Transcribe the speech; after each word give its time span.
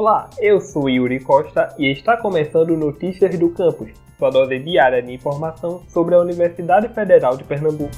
Olá, 0.00 0.30
eu 0.38 0.60
sou 0.60 0.88
Yuri 0.88 1.18
Costa 1.18 1.74
e 1.76 1.90
está 1.90 2.16
começando 2.16 2.76
Notícias 2.76 3.36
do 3.36 3.50
Campus, 3.50 3.90
sua 4.16 4.30
dose 4.30 4.56
diária 4.60 5.02
de 5.02 5.12
informação 5.12 5.80
sobre 5.88 6.14
a 6.14 6.20
Universidade 6.20 6.86
Federal 6.90 7.36
de 7.36 7.42
Pernambuco. 7.42 7.96